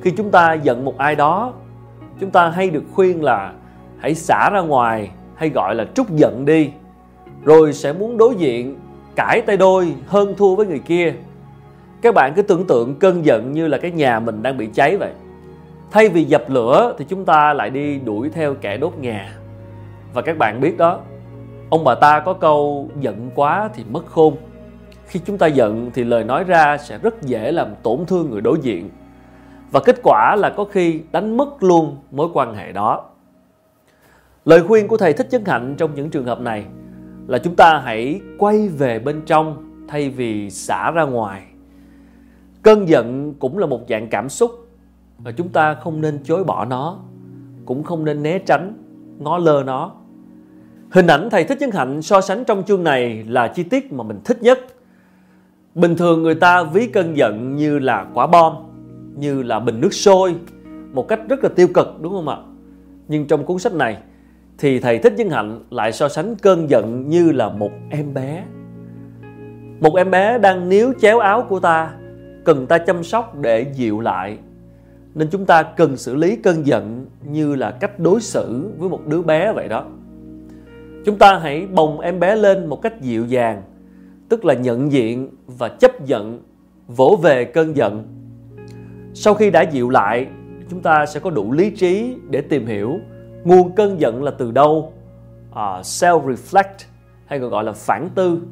khi 0.00 0.10
chúng 0.10 0.30
ta 0.30 0.52
giận 0.52 0.84
một 0.84 0.98
ai 0.98 1.16
đó, 1.16 1.52
chúng 2.20 2.30
ta 2.30 2.48
hay 2.48 2.70
được 2.70 2.84
khuyên 2.94 3.22
là 3.22 3.52
hãy 4.00 4.14
xả 4.14 4.50
ra 4.50 4.60
ngoài, 4.60 5.10
hay 5.34 5.50
gọi 5.50 5.74
là 5.74 5.84
trút 5.94 6.10
giận 6.10 6.44
đi. 6.44 6.70
Rồi 7.44 7.72
sẽ 7.72 7.92
muốn 7.92 8.18
đối 8.18 8.34
diện, 8.34 8.76
cãi 9.16 9.40
tay 9.40 9.56
đôi, 9.56 9.94
hơn 10.06 10.34
thua 10.38 10.54
với 10.54 10.66
người 10.66 10.78
kia. 10.78 11.14
Các 12.02 12.14
bạn 12.14 12.32
cứ 12.36 12.42
tưởng 12.42 12.66
tượng 12.66 12.94
cơn 12.94 13.24
giận 13.24 13.52
như 13.52 13.68
là 13.68 13.78
cái 13.78 13.90
nhà 13.90 14.20
mình 14.20 14.42
đang 14.42 14.56
bị 14.56 14.68
cháy 14.74 14.96
vậy. 14.96 15.12
Thay 15.90 16.08
vì 16.08 16.24
dập 16.24 16.44
lửa 16.48 16.94
thì 16.98 17.04
chúng 17.08 17.24
ta 17.24 17.52
lại 17.52 17.70
đi 17.70 17.98
đuổi 17.98 18.30
theo 18.30 18.54
kẻ 18.54 18.76
đốt 18.76 18.92
nhà. 18.98 19.32
Và 20.14 20.22
các 20.22 20.38
bạn 20.38 20.60
biết 20.60 20.78
đó, 20.78 21.00
ông 21.70 21.84
bà 21.84 21.94
ta 21.94 22.20
có 22.20 22.32
câu, 22.32 22.88
giận 23.00 23.30
quá 23.34 23.70
thì 23.74 23.84
mất 23.90 24.06
khôn. 24.06 24.36
Khi 25.06 25.20
chúng 25.26 25.38
ta 25.38 25.46
giận 25.46 25.90
thì 25.94 26.04
lời 26.04 26.24
nói 26.24 26.44
ra 26.44 26.78
sẽ 26.78 26.98
rất 26.98 27.22
dễ 27.22 27.52
làm 27.52 27.68
tổn 27.82 28.06
thương 28.06 28.30
người 28.30 28.40
đối 28.40 28.58
diện. 28.62 28.90
Và 29.70 29.80
kết 29.80 30.00
quả 30.02 30.36
là 30.36 30.50
có 30.50 30.64
khi 30.64 31.00
đánh 31.12 31.36
mất 31.36 31.62
luôn 31.62 31.96
mối 32.10 32.28
quan 32.34 32.54
hệ 32.54 32.72
đó 32.72 33.09
lời 34.44 34.62
khuyên 34.68 34.88
của 34.88 34.96
thầy 34.96 35.12
thích 35.12 35.26
chân 35.30 35.44
hạnh 35.44 35.74
trong 35.78 35.94
những 35.94 36.10
trường 36.10 36.24
hợp 36.24 36.40
này 36.40 36.64
là 37.26 37.38
chúng 37.38 37.56
ta 37.56 37.80
hãy 37.84 38.20
quay 38.38 38.68
về 38.68 38.98
bên 38.98 39.22
trong 39.26 39.56
thay 39.88 40.10
vì 40.10 40.50
xả 40.50 40.90
ra 40.90 41.04
ngoài. 41.04 41.42
Cơn 42.62 42.88
giận 42.88 43.34
cũng 43.38 43.58
là 43.58 43.66
một 43.66 43.80
dạng 43.88 44.08
cảm 44.08 44.28
xúc 44.28 44.50
và 45.18 45.32
chúng 45.32 45.48
ta 45.48 45.74
không 45.74 46.00
nên 46.00 46.18
chối 46.24 46.44
bỏ 46.44 46.64
nó, 46.64 46.98
cũng 47.64 47.82
không 47.82 48.04
nên 48.04 48.22
né 48.22 48.38
tránh, 48.38 48.74
ngó 49.18 49.38
lơ 49.38 49.62
nó. 49.66 49.92
Hình 50.90 51.06
ảnh 51.06 51.28
thầy 51.30 51.44
thích 51.44 51.58
chân 51.60 51.70
hạnh 51.70 52.02
so 52.02 52.20
sánh 52.20 52.44
trong 52.44 52.62
chương 52.64 52.84
này 52.84 53.24
là 53.28 53.48
chi 53.48 53.62
tiết 53.62 53.92
mà 53.92 54.04
mình 54.04 54.20
thích 54.24 54.42
nhất. 54.42 54.58
Bình 55.74 55.96
thường 55.96 56.22
người 56.22 56.34
ta 56.34 56.62
ví 56.62 56.86
cơn 56.86 57.16
giận 57.16 57.56
như 57.56 57.78
là 57.78 58.06
quả 58.14 58.26
bom, 58.26 58.54
như 59.16 59.42
là 59.42 59.60
bình 59.60 59.80
nước 59.80 59.94
sôi 59.94 60.34
một 60.92 61.08
cách 61.08 61.20
rất 61.28 61.44
là 61.44 61.50
tiêu 61.56 61.68
cực, 61.74 62.02
đúng 62.02 62.12
không 62.12 62.28
ạ? 62.28 62.36
Nhưng 63.08 63.26
trong 63.26 63.44
cuốn 63.44 63.58
sách 63.58 63.74
này 63.74 63.98
thì 64.60 64.80
thầy 64.80 64.98
thích 64.98 65.14
chân 65.18 65.30
hạnh 65.30 65.60
lại 65.70 65.92
so 65.92 66.08
sánh 66.08 66.36
cơn 66.36 66.70
giận 66.70 67.08
như 67.08 67.32
là 67.32 67.48
một 67.48 67.70
em 67.90 68.14
bé. 68.14 68.44
Một 69.80 69.96
em 69.96 70.10
bé 70.10 70.38
đang 70.38 70.68
níu 70.68 70.92
chéo 71.00 71.18
áo 71.18 71.46
của 71.48 71.60
ta, 71.60 71.90
cần 72.44 72.66
ta 72.66 72.78
chăm 72.78 73.04
sóc 73.04 73.38
để 73.40 73.66
dịu 73.74 74.00
lại. 74.00 74.38
Nên 75.14 75.28
chúng 75.30 75.46
ta 75.46 75.62
cần 75.62 75.96
xử 75.96 76.14
lý 76.14 76.36
cơn 76.36 76.66
giận 76.66 77.06
như 77.24 77.54
là 77.54 77.70
cách 77.70 77.98
đối 77.98 78.20
xử 78.20 78.70
với 78.78 78.88
một 78.88 79.06
đứa 79.06 79.22
bé 79.22 79.52
vậy 79.52 79.68
đó. 79.68 79.84
Chúng 81.04 81.18
ta 81.18 81.38
hãy 81.38 81.66
bồng 81.66 82.00
em 82.00 82.20
bé 82.20 82.36
lên 82.36 82.66
một 82.66 82.82
cách 82.82 83.00
dịu 83.00 83.26
dàng, 83.26 83.62
tức 84.28 84.44
là 84.44 84.54
nhận 84.54 84.92
diện 84.92 85.28
và 85.46 85.68
chấp 85.68 86.00
nhận 86.00 86.42
vỗ 86.86 87.18
về 87.22 87.44
cơn 87.44 87.76
giận. 87.76 88.04
Sau 89.14 89.34
khi 89.34 89.50
đã 89.50 89.62
dịu 89.62 89.90
lại, 89.90 90.26
chúng 90.70 90.80
ta 90.80 91.06
sẽ 91.06 91.20
có 91.20 91.30
đủ 91.30 91.52
lý 91.52 91.70
trí 91.70 92.16
để 92.30 92.40
tìm 92.40 92.66
hiểu 92.66 93.00
nguồn 93.44 93.74
cơn 93.74 94.00
giận 94.00 94.22
là 94.22 94.30
từ 94.30 94.50
đâu? 94.50 94.92
À, 95.54 95.78
uh, 95.78 95.84
self 95.84 96.34
reflect 96.34 96.84
hay 97.26 97.40
còn 97.40 97.50
gọi 97.50 97.64
là 97.64 97.72
phản 97.72 98.08
tư. 98.14 98.42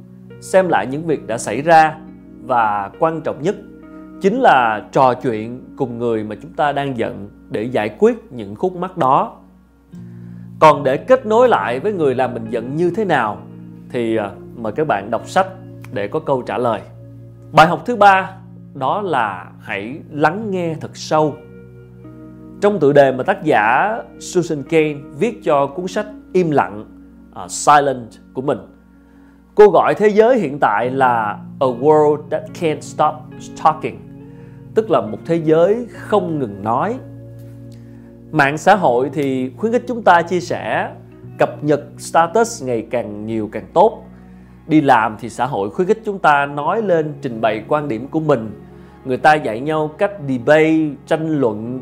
Xem 0.40 0.68
lại 0.68 0.86
những 0.86 1.06
việc 1.06 1.26
đã 1.26 1.38
xảy 1.38 1.62
ra 1.62 1.98
và 2.42 2.90
quan 2.98 3.20
trọng 3.20 3.42
nhất 3.42 3.56
chính 4.20 4.40
là 4.40 4.82
trò 4.92 5.14
chuyện 5.14 5.64
cùng 5.76 5.98
người 5.98 6.24
mà 6.24 6.36
chúng 6.42 6.52
ta 6.52 6.72
đang 6.72 6.98
giận 6.98 7.30
để 7.50 7.62
giải 7.62 7.90
quyết 7.98 8.32
những 8.32 8.54
khúc 8.54 8.76
mắc 8.76 8.96
đó. 8.96 9.36
Còn 10.60 10.84
để 10.84 10.96
kết 10.96 11.26
nối 11.26 11.48
lại 11.48 11.80
với 11.80 11.92
người 11.92 12.14
làm 12.14 12.34
mình 12.34 12.46
giận 12.50 12.76
như 12.76 12.90
thế 12.96 13.04
nào 13.04 13.38
thì 13.90 14.16
à, 14.16 14.30
mời 14.56 14.72
các 14.72 14.86
bạn 14.86 15.10
đọc 15.10 15.28
sách 15.28 15.46
để 15.92 16.08
có 16.08 16.20
câu 16.20 16.42
trả 16.42 16.58
lời. 16.58 16.80
Bài 17.52 17.66
học 17.66 17.82
thứ 17.86 17.96
ba 17.96 18.36
đó 18.74 19.00
là 19.00 19.50
hãy 19.60 19.98
lắng 20.10 20.50
nghe 20.50 20.74
thật 20.80 20.96
sâu 20.96 21.34
trong 22.60 22.80
tựa 22.80 22.92
đề 22.92 23.12
mà 23.12 23.22
tác 23.24 23.44
giả 23.44 23.96
Susan 24.20 24.62
Cain 24.62 24.98
viết 25.18 25.40
cho 25.44 25.66
cuốn 25.66 25.88
sách 25.88 26.06
Im 26.32 26.50
lặng 26.50 26.84
uh, 27.44 27.50
Silent 27.50 28.08
của 28.34 28.42
mình 28.42 28.58
cô 29.54 29.70
gọi 29.70 29.94
thế 29.94 30.08
giới 30.08 30.38
hiện 30.38 30.58
tại 30.58 30.90
là 30.90 31.38
a 31.60 31.66
world 31.66 32.28
that 32.30 32.42
can't 32.60 32.80
stop 32.80 33.14
talking 33.64 34.08
tức 34.78 34.90
là 34.90 35.00
một 35.00 35.18
thế 35.26 35.40
giới 35.44 35.86
không 35.92 36.38
ngừng 36.38 36.64
nói. 36.64 36.98
Mạng 38.30 38.58
xã 38.58 38.74
hội 38.74 39.10
thì 39.12 39.50
khuyến 39.56 39.72
khích 39.72 39.84
chúng 39.88 40.02
ta 40.02 40.22
chia 40.22 40.40
sẻ 40.40 40.92
cập 41.38 41.64
nhật 41.64 41.80
status 41.98 42.64
ngày 42.64 42.86
càng 42.90 43.26
nhiều 43.26 43.48
càng 43.52 43.66
tốt. 43.74 44.04
Đi 44.66 44.80
làm 44.80 45.16
thì 45.20 45.28
xã 45.28 45.46
hội 45.46 45.70
khuyến 45.70 45.88
khích 45.88 46.02
chúng 46.04 46.18
ta 46.18 46.46
nói 46.46 46.82
lên 46.82 47.14
trình 47.22 47.40
bày 47.40 47.64
quan 47.68 47.88
điểm 47.88 48.08
của 48.08 48.20
mình. 48.20 48.50
Người 49.04 49.16
ta 49.16 49.34
dạy 49.34 49.60
nhau 49.60 49.90
cách 49.98 50.12
debate 50.28 50.88
tranh 51.06 51.40
luận 51.40 51.80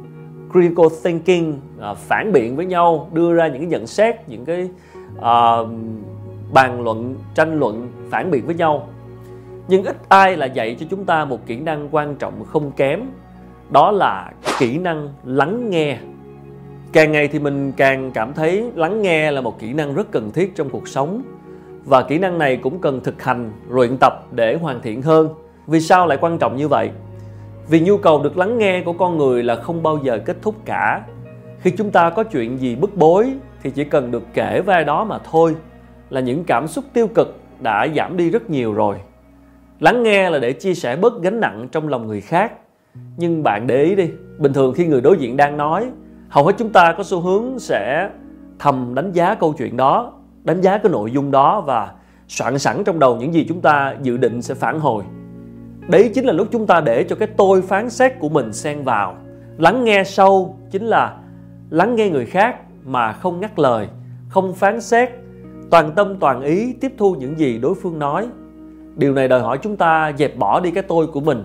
critical 0.52 0.86
thinking 1.04 1.52
uh, 1.90 1.96
phản 1.96 2.32
biện 2.32 2.56
với 2.56 2.66
nhau 2.66 3.08
đưa 3.12 3.34
ra 3.34 3.48
những 3.48 3.60
cái 3.60 3.70
nhận 3.70 3.86
xét 3.86 4.28
những 4.28 4.44
cái 4.44 4.68
uh, 5.18 5.68
bàn 6.52 6.80
luận 6.80 7.14
tranh 7.34 7.58
luận 7.58 7.88
phản 8.10 8.30
biện 8.30 8.46
với 8.46 8.54
nhau. 8.54 8.88
Nhưng 9.68 9.84
ít 9.84 9.96
ai 10.08 10.36
là 10.36 10.46
dạy 10.46 10.76
cho 10.80 10.86
chúng 10.90 11.04
ta 11.04 11.24
một 11.24 11.46
kỹ 11.46 11.56
năng 11.56 11.88
quan 11.90 12.14
trọng 12.16 12.44
không 12.44 12.72
kém 12.72 13.00
đó 13.70 13.90
là 13.90 14.32
kỹ 14.58 14.78
năng 14.78 15.08
lắng 15.24 15.70
nghe. 15.70 15.98
Càng 16.92 17.12
ngày 17.12 17.28
thì 17.28 17.38
mình 17.38 17.72
càng 17.76 18.10
cảm 18.14 18.32
thấy 18.34 18.70
lắng 18.74 19.02
nghe 19.02 19.30
là 19.30 19.40
một 19.40 19.58
kỹ 19.58 19.72
năng 19.72 19.94
rất 19.94 20.10
cần 20.10 20.30
thiết 20.32 20.56
trong 20.56 20.70
cuộc 20.70 20.88
sống 20.88 21.22
và 21.84 22.02
kỹ 22.02 22.18
năng 22.18 22.38
này 22.38 22.56
cũng 22.56 22.80
cần 22.80 23.00
thực 23.04 23.22
hành 23.22 23.52
luyện 23.68 23.96
tập 24.00 24.26
để 24.32 24.56
hoàn 24.56 24.82
thiện 24.82 25.02
hơn. 25.02 25.28
Vì 25.66 25.80
sao 25.80 26.06
lại 26.06 26.18
quan 26.20 26.38
trọng 26.38 26.56
như 26.56 26.68
vậy? 26.68 26.90
Vì 27.68 27.80
nhu 27.80 27.96
cầu 27.96 28.22
được 28.22 28.38
lắng 28.38 28.58
nghe 28.58 28.82
của 28.82 28.92
con 28.92 29.18
người 29.18 29.42
là 29.42 29.56
không 29.56 29.82
bao 29.82 29.98
giờ 30.02 30.18
kết 30.24 30.36
thúc 30.42 30.54
cả. 30.64 31.02
Khi 31.60 31.70
chúng 31.70 31.90
ta 31.90 32.10
có 32.10 32.24
chuyện 32.24 32.58
gì 32.58 32.76
bức 32.76 32.96
bối 32.96 33.32
thì 33.62 33.70
chỉ 33.70 33.84
cần 33.84 34.10
được 34.10 34.22
kể 34.34 34.60
vai 34.60 34.84
đó 34.84 35.04
mà 35.04 35.18
thôi, 35.30 35.56
là 36.10 36.20
những 36.20 36.44
cảm 36.44 36.66
xúc 36.66 36.84
tiêu 36.92 37.08
cực 37.14 37.36
đã 37.60 37.86
giảm 37.96 38.16
đi 38.16 38.30
rất 38.30 38.50
nhiều 38.50 38.72
rồi. 38.72 38.96
Lắng 39.80 40.02
nghe 40.02 40.30
là 40.30 40.38
để 40.38 40.52
chia 40.52 40.74
sẻ 40.74 40.96
bớt 40.96 41.22
gánh 41.22 41.40
nặng 41.40 41.68
trong 41.72 41.88
lòng 41.88 42.06
người 42.06 42.20
khác. 42.20 42.52
Nhưng 43.16 43.42
bạn 43.42 43.66
để 43.66 43.82
ý 43.82 43.94
đi, 43.94 44.10
bình 44.38 44.52
thường 44.52 44.74
khi 44.74 44.86
người 44.86 45.00
đối 45.00 45.16
diện 45.18 45.36
đang 45.36 45.56
nói, 45.56 45.90
hầu 46.28 46.46
hết 46.46 46.52
chúng 46.58 46.70
ta 46.70 46.94
có 46.98 47.04
xu 47.04 47.20
hướng 47.20 47.58
sẽ 47.58 48.10
thầm 48.58 48.94
đánh 48.94 49.12
giá 49.12 49.34
câu 49.34 49.54
chuyện 49.58 49.76
đó, 49.76 50.12
đánh 50.44 50.60
giá 50.60 50.78
cái 50.78 50.92
nội 50.92 51.10
dung 51.10 51.30
đó 51.30 51.60
và 51.60 51.92
soạn 52.28 52.58
sẵn 52.58 52.84
trong 52.84 52.98
đầu 52.98 53.16
những 53.16 53.34
gì 53.34 53.46
chúng 53.48 53.60
ta 53.60 53.94
dự 54.02 54.16
định 54.16 54.42
sẽ 54.42 54.54
phản 54.54 54.80
hồi 54.80 55.04
đấy 55.88 56.10
chính 56.14 56.24
là 56.24 56.32
lúc 56.32 56.48
chúng 56.52 56.66
ta 56.66 56.80
để 56.80 57.04
cho 57.04 57.16
cái 57.16 57.28
tôi 57.36 57.62
phán 57.62 57.90
xét 57.90 58.12
của 58.18 58.28
mình 58.28 58.52
xen 58.52 58.82
vào. 58.82 59.16
Lắng 59.58 59.84
nghe 59.84 60.04
sâu 60.04 60.56
chính 60.70 60.84
là 60.84 61.16
lắng 61.70 61.96
nghe 61.96 62.10
người 62.10 62.26
khác 62.26 62.56
mà 62.84 63.12
không 63.12 63.40
ngắt 63.40 63.58
lời, 63.58 63.88
không 64.28 64.54
phán 64.54 64.80
xét, 64.80 65.10
toàn 65.70 65.92
tâm 65.96 66.16
toàn 66.20 66.42
ý 66.42 66.72
tiếp 66.72 66.92
thu 66.98 67.14
những 67.14 67.38
gì 67.38 67.58
đối 67.58 67.74
phương 67.74 67.98
nói. 67.98 68.28
Điều 68.96 69.14
này 69.14 69.28
đòi 69.28 69.40
hỏi 69.40 69.58
chúng 69.62 69.76
ta 69.76 70.12
dẹp 70.18 70.38
bỏ 70.38 70.60
đi 70.60 70.70
cái 70.70 70.82
tôi 70.82 71.06
của 71.06 71.20
mình. 71.20 71.44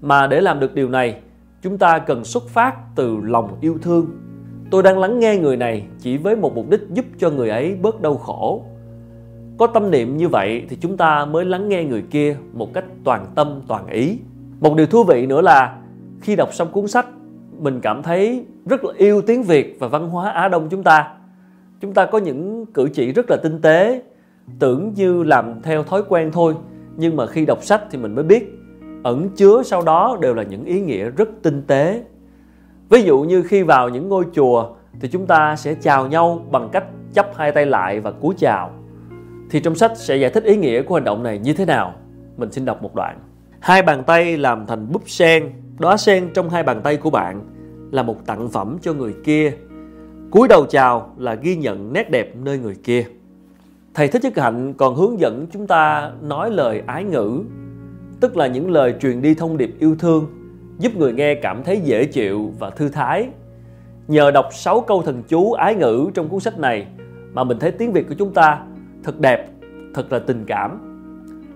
Mà 0.00 0.26
để 0.26 0.40
làm 0.40 0.60
được 0.60 0.74
điều 0.74 0.88
này, 0.88 1.16
chúng 1.62 1.78
ta 1.78 1.98
cần 1.98 2.24
xuất 2.24 2.48
phát 2.48 2.74
từ 2.94 3.16
lòng 3.22 3.56
yêu 3.60 3.78
thương. 3.82 4.06
Tôi 4.70 4.82
đang 4.82 4.98
lắng 4.98 5.18
nghe 5.18 5.36
người 5.36 5.56
này 5.56 5.86
chỉ 5.98 6.16
với 6.16 6.36
một 6.36 6.54
mục 6.54 6.70
đích 6.70 6.80
giúp 6.90 7.04
cho 7.18 7.30
người 7.30 7.50
ấy 7.50 7.78
bớt 7.82 8.00
đau 8.00 8.16
khổ 8.16 8.64
có 9.58 9.66
tâm 9.66 9.90
niệm 9.90 10.16
như 10.16 10.28
vậy 10.28 10.66
thì 10.68 10.76
chúng 10.80 10.96
ta 10.96 11.24
mới 11.24 11.44
lắng 11.44 11.68
nghe 11.68 11.84
người 11.84 12.02
kia 12.02 12.36
một 12.52 12.74
cách 12.74 12.84
toàn 13.04 13.26
tâm, 13.34 13.60
toàn 13.68 13.86
ý. 13.86 14.18
Một 14.60 14.76
điều 14.76 14.86
thú 14.86 15.04
vị 15.04 15.26
nữa 15.26 15.40
là 15.40 15.78
khi 16.20 16.36
đọc 16.36 16.54
xong 16.54 16.68
cuốn 16.72 16.88
sách, 16.88 17.06
mình 17.58 17.80
cảm 17.80 18.02
thấy 18.02 18.46
rất 18.66 18.84
là 18.84 18.92
yêu 18.96 19.22
tiếng 19.22 19.42
việt 19.42 19.76
và 19.80 19.88
văn 19.88 20.08
hóa 20.08 20.30
á 20.30 20.48
đông 20.48 20.68
chúng 20.70 20.82
ta. 20.82 21.10
Chúng 21.80 21.94
ta 21.94 22.06
có 22.06 22.18
những 22.18 22.66
cử 22.66 22.88
chỉ 22.94 23.12
rất 23.12 23.30
là 23.30 23.36
tinh 23.42 23.60
tế, 23.62 24.02
tưởng 24.58 24.92
như 24.94 25.22
làm 25.22 25.62
theo 25.62 25.82
thói 25.82 26.02
quen 26.08 26.30
thôi. 26.32 26.54
Nhưng 26.96 27.16
mà 27.16 27.26
khi 27.26 27.46
đọc 27.46 27.62
sách 27.62 27.82
thì 27.90 27.98
mình 27.98 28.14
mới 28.14 28.24
biết, 28.24 28.58
ẩn 29.02 29.28
chứa 29.36 29.62
sau 29.62 29.82
đó 29.82 30.18
đều 30.20 30.34
là 30.34 30.42
những 30.42 30.64
ý 30.64 30.80
nghĩa 30.80 31.10
rất 31.10 31.28
tinh 31.42 31.62
tế. 31.66 32.04
Ví 32.88 33.02
dụ 33.02 33.20
như 33.20 33.42
khi 33.42 33.62
vào 33.62 33.88
những 33.88 34.08
ngôi 34.08 34.24
chùa 34.34 34.70
thì 35.00 35.08
chúng 35.08 35.26
ta 35.26 35.56
sẽ 35.56 35.74
chào 35.74 36.06
nhau 36.06 36.46
bằng 36.50 36.68
cách 36.72 36.84
chắp 37.14 37.36
hai 37.36 37.52
tay 37.52 37.66
lại 37.66 38.00
và 38.00 38.10
cúi 38.10 38.34
chào 38.38 38.70
thì 39.50 39.60
trong 39.60 39.74
sách 39.74 39.92
sẽ 39.96 40.16
giải 40.16 40.30
thích 40.30 40.44
ý 40.44 40.56
nghĩa 40.56 40.82
của 40.82 40.94
hành 40.94 41.04
động 41.04 41.22
này 41.22 41.38
như 41.38 41.52
thế 41.52 41.64
nào? 41.64 41.94
Mình 42.36 42.52
xin 42.52 42.64
đọc 42.64 42.82
một 42.82 42.94
đoạn. 42.94 43.18
Hai 43.60 43.82
bàn 43.82 44.02
tay 44.06 44.36
làm 44.36 44.66
thành 44.66 44.92
búp 44.92 45.02
sen. 45.06 45.52
Đóa 45.78 45.96
sen 45.96 46.30
trong 46.34 46.50
hai 46.50 46.62
bàn 46.62 46.80
tay 46.84 46.96
của 46.96 47.10
bạn 47.10 47.44
là 47.92 48.02
một 48.02 48.26
tặng 48.26 48.48
phẩm 48.48 48.78
cho 48.82 48.92
người 48.92 49.14
kia. 49.24 49.52
Cúi 50.30 50.48
đầu 50.48 50.66
chào 50.66 51.14
là 51.18 51.34
ghi 51.34 51.56
nhận 51.56 51.92
nét 51.92 52.10
đẹp 52.10 52.36
nơi 52.36 52.58
người 52.58 52.74
kia. 52.74 53.04
Thầy 53.94 54.08
thích 54.08 54.22
nhất 54.22 54.38
hạnh 54.38 54.74
còn 54.74 54.94
hướng 54.94 55.20
dẫn 55.20 55.46
chúng 55.52 55.66
ta 55.66 56.12
nói 56.22 56.50
lời 56.50 56.82
ái 56.86 57.04
ngữ, 57.04 57.42
tức 58.20 58.36
là 58.36 58.46
những 58.46 58.70
lời 58.70 58.94
truyền 59.00 59.22
đi 59.22 59.34
thông 59.34 59.56
điệp 59.56 59.74
yêu 59.78 59.96
thương, 59.98 60.26
giúp 60.78 60.96
người 60.96 61.12
nghe 61.12 61.34
cảm 61.34 61.62
thấy 61.64 61.80
dễ 61.80 62.04
chịu 62.04 62.52
và 62.58 62.70
thư 62.70 62.88
thái. 62.88 63.28
Nhờ 64.08 64.30
đọc 64.30 64.48
6 64.52 64.80
câu 64.80 65.02
thần 65.02 65.22
chú 65.28 65.52
ái 65.52 65.74
ngữ 65.74 66.10
trong 66.14 66.28
cuốn 66.28 66.40
sách 66.40 66.58
này 66.58 66.86
mà 67.32 67.44
mình 67.44 67.58
thấy 67.58 67.70
tiếng 67.70 67.92
việt 67.92 68.08
của 68.08 68.14
chúng 68.18 68.34
ta 68.34 68.60
thật 69.04 69.20
đẹp, 69.20 69.48
thật 69.94 70.12
là 70.12 70.18
tình 70.18 70.44
cảm. 70.46 70.80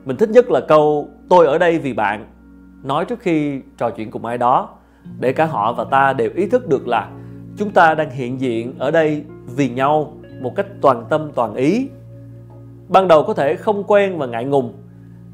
Mình 0.04 0.16
thích 0.16 0.30
nhất 0.30 0.50
là 0.50 0.60
câu, 0.68 1.08
tôi 1.28 1.46
ở 1.46 1.58
đây 1.58 1.78
vì 1.78 1.92
bạn. 1.92 2.26
Nói 2.82 3.04
trước 3.04 3.20
khi 3.20 3.60
trò 3.76 3.90
chuyện 3.90 4.10
cùng 4.10 4.24
ai 4.24 4.38
đó, 4.38 4.68
để 5.20 5.32
cả 5.32 5.44
họ 5.44 5.72
và 5.72 5.84
ta 5.84 6.12
đều 6.12 6.30
ý 6.34 6.46
thức 6.46 6.68
được 6.68 6.88
là 6.88 7.10
chúng 7.56 7.70
ta 7.70 7.94
đang 7.94 8.10
hiện 8.10 8.40
diện 8.40 8.74
ở 8.78 8.90
đây 8.90 9.24
vì 9.56 9.68
nhau 9.68 10.16
một 10.40 10.52
cách 10.56 10.66
toàn 10.80 11.04
tâm, 11.08 11.30
toàn 11.34 11.54
ý. 11.54 11.88
Ban 12.88 13.08
đầu 13.08 13.24
có 13.26 13.34
thể 13.34 13.56
không 13.56 13.84
quen 13.84 14.18
và 14.18 14.26
ngại 14.26 14.44
ngùng, 14.44 14.72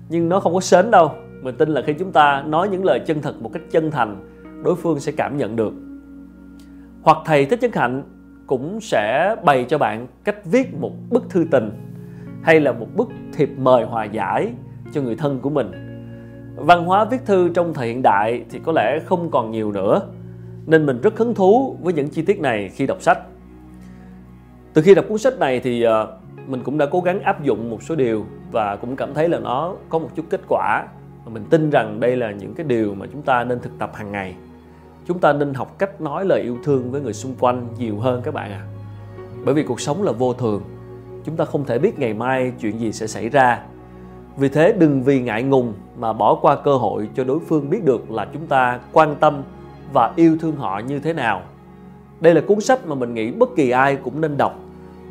nhưng 0.08 0.28
nó 0.28 0.40
không 0.40 0.54
có 0.54 0.60
sến 0.60 0.90
đâu. 0.90 1.12
Mình 1.42 1.54
tin 1.56 1.68
là 1.68 1.82
khi 1.86 1.92
chúng 1.98 2.12
ta 2.12 2.42
nói 2.46 2.68
những 2.68 2.84
lời 2.84 3.00
chân 3.06 3.22
thật 3.22 3.42
một 3.42 3.50
cách 3.52 3.62
chân 3.70 3.90
thành, 3.90 4.16
đối 4.64 4.76
phương 4.76 5.00
sẽ 5.00 5.12
cảm 5.12 5.36
nhận 5.36 5.56
được. 5.56 5.72
Hoặc 7.02 7.18
thầy 7.24 7.46
thích 7.46 7.58
chân 7.62 7.70
hạnh 7.74 8.02
cũng 8.46 8.80
sẽ 8.80 9.36
bày 9.44 9.66
cho 9.68 9.78
bạn 9.78 10.06
cách 10.24 10.44
viết 10.44 10.74
một 10.74 10.92
bức 11.10 11.30
thư 11.30 11.46
tình 11.50 11.70
hay 12.44 12.60
là 12.60 12.72
một 12.72 12.86
bức 12.94 13.08
thiệp 13.32 13.50
mời 13.56 13.84
hòa 13.84 14.04
giải 14.04 14.52
cho 14.92 15.00
người 15.00 15.16
thân 15.16 15.40
của 15.40 15.50
mình. 15.50 15.70
Văn 16.56 16.84
hóa 16.84 17.04
viết 17.04 17.26
thư 17.26 17.48
trong 17.48 17.74
thời 17.74 17.88
hiện 17.88 18.02
đại 18.02 18.44
thì 18.50 18.58
có 18.64 18.72
lẽ 18.72 18.98
không 19.06 19.30
còn 19.30 19.50
nhiều 19.50 19.72
nữa, 19.72 20.00
nên 20.66 20.86
mình 20.86 21.00
rất 21.00 21.18
hứng 21.18 21.34
thú 21.34 21.76
với 21.82 21.92
những 21.92 22.08
chi 22.08 22.22
tiết 22.22 22.40
này 22.40 22.68
khi 22.68 22.86
đọc 22.86 23.02
sách. 23.02 23.18
Từ 24.74 24.82
khi 24.82 24.94
đọc 24.94 25.04
cuốn 25.08 25.18
sách 25.18 25.38
này 25.38 25.60
thì 25.60 25.82
ờ, 25.82 26.16
mình 26.46 26.60
cũng 26.64 26.78
đã 26.78 26.86
cố 26.86 27.00
gắng 27.00 27.20
áp 27.20 27.42
dụng 27.42 27.70
một 27.70 27.82
số 27.82 27.96
điều 27.96 28.26
và 28.52 28.76
cũng 28.76 28.96
cảm 28.96 29.14
thấy 29.14 29.28
là 29.28 29.38
nó 29.38 29.74
có 29.88 29.98
một 29.98 30.08
chút 30.14 30.24
kết 30.30 30.40
quả. 30.48 30.86
Và 31.24 31.32
mình 31.32 31.44
tin 31.50 31.70
rằng 31.70 32.00
đây 32.00 32.16
là 32.16 32.30
những 32.30 32.54
cái 32.54 32.66
điều 32.66 32.94
mà 32.94 33.06
chúng 33.12 33.22
ta 33.22 33.44
nên 33.44 33.60
thực 33.60 33.78
tập 33.78 33.90
hàng 33.94 34.12
ngày. 34.12 34.34
Chúng 35.06 35.18
ta 35.18 35.32
nên 35.32 35.54
học 35.54 35.78
cách 35.78 36.00
nói 36.00 36.24
lời 36.24 36.40
yêu 36.40 36.58
thương 36.64 36.90
với 36.90 37.00
người 37.00 37.12
xung 37.12 37.34
quanh 37.40 37.68
nhiều 37.78 37.98
hơn 37.98 38.22
các 38.24 38.34
bạn 38.34 38.52
ạ. 38.52 38.62
À. 38.62 38.68
bởi 39.44 39.54
vì 39.54 39.62
cuộc 39.62 39.80
sống 39.80 40.02
là 40.02 40.12
vô 40.12 40.32
thường 40.32 40.62
chúng 41.24 41.36
ta 41.36 41.44
không 41.44 41.64
thể 41.64 41.78
biết 41.78 41.98
ngày 41.98 42.14
mai 42.14 42.52
chuyện 42.60 42.80
gì 42.80 42.92
sẽ 42.92 43.06
xảy 43.06 43.28
ra. 43.28 43.62
Vì 44.36 44.48
thế 44.48 44.72
đừng 44.78 45.02
vì 45.02 45.20
ngại 45.20 45.42
ngùng 45.42 45.74
mà 45.98 46.12
bỏ 46.12 46.34
qua 46.34 46.56
cơ 46.56 46.76
hội 46.76 47.08
cho 47.14 47.24
đối 47.24 47.40
phương 47.40 47.70
biết 47.70 47.84
được 47.84 48.10
là 48.10 48.26
chúng 48.32 48.46
ta 48.46 48.80
quan 48.92 49.16
tâm 49.20 49.42
và 49.92 50.12
yêu 50.16 50.36
thương 50.40 50.56
họ 50.56 50.78
như 50.78 51.00
thế 51.00 51.12
nào. 51.12 51.42
Đây 52.20 52.34
là 52.34 52.40
cuốn 52.40 52.60
sách 52.60 52.86
mà 52.86 52.94
mình 52.94 53.14
nghĩ 53.14 53.30
bất 53.30 53.48
kỳ 53.56 53.70
ai 53.70 53.96
cũng 53.96 54.20
nên 54.20 54.36
đọc 54.36 54.58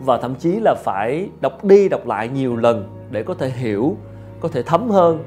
và 0.05 0.17
thậm 0.17 0.35
chí 0.35 0.59
là 0.59 0.75
phải 0.83 1.29
đọc 1.41 1.63
đi 1.65 1.89
đọc 1.89 2.07
lại 2.07 2.29
nhiều 2.29 2.55
lần 2.55 2.89
để 3.11 3.23
có 3.23 3.33
thể 3.33 3.49
hiểu, 3.49 3.97
có 4.39 4.49
thể 4.49 4.63
thấm 4.63 4.89
hơn 4.89 5.23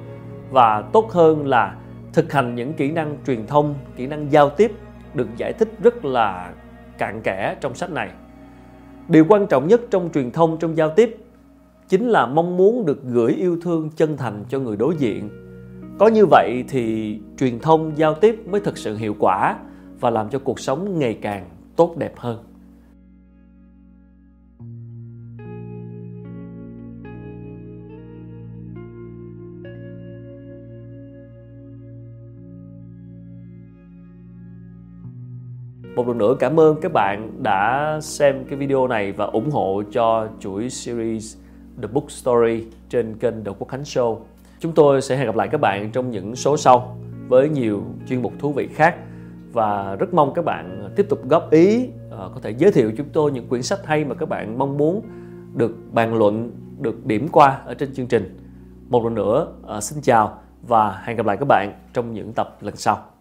và 0.50 0.82
tốt 0.92 1.12
hơn 1.12 1.46
là 1.46 1.74
thực 2.12 2.32
hành 2.32 2.54
những 2.54 2.72
kỹ 2.72 2.90
năng 2.90 3.16
truyền 3.26 3.46
thông, 3.46 3.74
kỹ 3.96 4.06
năng 4.06 4.32
giao 4.32 4.50
tiếp 4.50 4.72
được 5.14 5.28
giải 5.36 5.52
thích 5.52 5.68
rất 5.82 6.04
là 6.04 6.50
cặn 6.98 7.20
kẽ 7.22 7.56
trong 7.60 7.74
sách 7.74 7.90
này 7.90 8.10
điều 9.08 9.24
quan 9.28 9.46
trọng 9.46 9.68
nhất 9.68 9.80
trong 9.90 10.10
truyền 10.14 10.30
thông 10.30 10.58
trong 10.58 10.76
giao 10.76 10.90
tiếp 10.90 11.16
chính 11.88 12.08
là 12.08 12.26
mong 12.26 12.56
muốn 12.56 12.86
được 12.86 13.04
gửi 13.04 13.32
yêu 13.32 13.58
thương 13.62 13.90
chân 13.96 14.16
thành 14.16 14.44
cho 14.48 14.58
người 14.58 14.76
đối 14.76 14.94
diện. 14.96 15.28
Có 15.98 16.08
như 16.08 16.26
vậy 16.26 16.64
thì 16.68 17.18
truyền 17.38 17.58
thông 17.58 17.92
giao 17.96 18.14
tiếp 18.14 18.48
mới 18.48 18.60
thực 18.60 18.78
sự 18.78 18.96
hiệu 18.96 19.16
quả 19.18 19.56
và 20.00 20.10
làm 20.10 20.28
cho 20.28 20.38
cuộc 20.38 20.60
sống 20.60 20.98
ngày 20.98 21.18
càng 21.22 21.44
tốt 21.76 21.96
đẹp 21.96 22.12
hơn. 22.16 22.38
Một 35.96 36.08
lần 36.08 36.18
nữa 36.18 36.36
cảm 36.38 36.60
ơn 36.60 36.80
các 36.80 36.92
bạn 36.92 37.42
đã 37.42 37.98
xem 38.02 38.44
cái 38.44 38.58
video 38.58 38.88
này 38.88 39.12
và 39.12 39.24
ủng 39.24 39.50
hộ 39.50 39.82
cho 39.92 40.28
chuỗi 40.40 40.70
series 40.70 41.36
The 41.82 41.88
Book 41.88 42.10
Story 42.10 42.64
trên 42.88 43.18
kênh 43.18 43.44
The 43.44 43.52
Quốc 43.58 43.68
Khánh 43.68 43.82
Show. 43.82 44.18
Chúng 44.60 44.72
tôi 44.72 45.02
sẽ 45.02 45.16
hẹn 45.16 45.26
gặp 45.26 45.36
lại 45.36 45.48
các 45.48 45.60
bạn 45.60 45.90
trong 45.92 46.10
những 46.10 46.36
số 46.36 46.56
sau 46.56 46.96
với 47.28 47.48
nhiều 47.48 47.82
chuyên 48.08 48.22
mục 48.22 48.32
thú 48.38 48.52
vị 48.52 48.68
khác 48.74 48.96
và 49.52 49.96
rất 49.96 50.14
mong 50.14 50.34
các 50.34 50.44
bạn 50.44 50.90
tiếp 50.96 51.06
tục 51.08 51.28
góp 51.28 51.50
ý 51.50 51.88
ờ, 52.10 52.30
có 52.34 52.40
thể 52.40 52.54
giới 52.58 52.72
thiệu 52.72 52.92
chúng 52.96 53.08
tôi 53.12 53.32
những 53.32 53.48
quyển 53.48 53.62
sách 53.62 53.86
hay 53.86 54.04
mà 54.04 54.14
các 54.14 54.28
bạn 54.28 54.58
mong 54.58 54.76
muốn 54.76 55.02
được 55.54 55.76
bàn 55.92 56.14
luận, 56.14 56.50
được 56.78 57.06
điểm 57.06 57.28
qua 57.32 57.60
ở 57.64 57.74
trên 57.74 57.94
chương 57.94 58.06
trình. 58.06 58.38
Một 58.88 59.04
lần 59.04 59.14
nữa 59.14 59.48
ờ, 59.62 59.80
xin 59.80 60.02
chào 60.02 60.38
và 60.62 61.00
hẹn 61.04 61.16
gặp 61.16 61.26
lại 61.26 61.36
các 61.36 61.48
bạn 61.48 61.72
trong 61.92 62.14
những 62.14 62.32
tập 62.32 62.56
lần 62.60 62.76
sau. 62.76 63.15